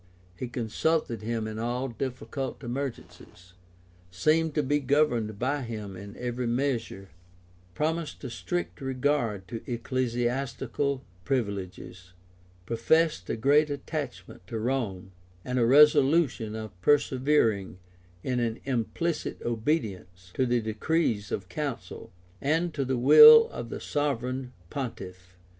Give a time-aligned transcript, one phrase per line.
[0.35, 3.53] He consulted him in all difficult emergencies;
[4.09, 7.09] seemed to be governed by him in every measure;
[7.75, 12.13] promised a strict regard to ecclesiastical privileges;
[12.65, 15.11] professed a great attachment to Rome,
[15.45, 17.77] and a resolution of persevering
[18.23, 22.09] in an implicit obedience to the decrees of councils,
[22.41, 25.35] and to the will of the sovereign pontiff.